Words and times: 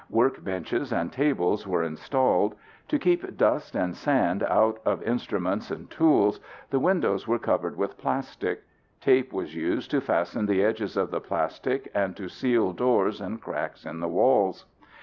Work 0.09 0.43
benches 0.43 0.91
and 0.91 1.11
tables 1.13 1.67
were 1.67 1.83
installed. 1.83 2.55
To 2.87 2.97
keep 2.97 3.37
dust 3.37 3.75
and 3.75 3.95
sand 3.95 4.41
out 4.41 4.79
of 4.83 5.03
instruments 5.03 5.69
and 5.69 5.91
tools, 5.91 6.39
the 6.71 6.79
windows 6.79 7.27
were 7.27 7.37
covered 7.37 7.77
with 7.77 7.99
plastic. 7.99 8.63
Tape 8.99 9.31
was 9.31 9.53
used 9.53 9.91
to 9.91 10.01
fasten 10.01 10.47
the 10.47 10.63
edges 10.63 10.97
of 10.97 11.11
the 11.11 11.21
plastic 11.21 11.91
and 11.93 12.17
to 12.17 12.29
seal 12.29 12.73
doors 12.73 13.21
and 13.21 13.39
cracks 13.39 13.85
in 13.85 13.99
the 13.99 14.07
walls. 14.07 14.65